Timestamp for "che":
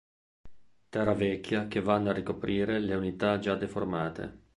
1.67-1.79